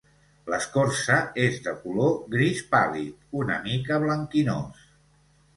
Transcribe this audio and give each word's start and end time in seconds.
L'escorça 0.51 1.17
és 1.43 1.59
de 1.67 1.75
color 1.83 2.17
gris 2.37 2.63
pàl·lid, 2.73 3.21
una 3.43 3.59
mica 3.69 4.01
blanquinós. 4.07 4.85